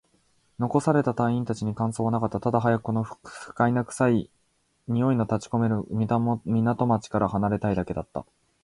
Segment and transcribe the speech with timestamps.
[0.57, 2.39] 残された隊員達に感想はなかった。
[2.39, 3.17] ただ、早くこの不
[3.53, 4.31] 快な臭い
[4.87, 5.83] の立ち込める
[6.45, 8.25] 港町から離れたいだけだった。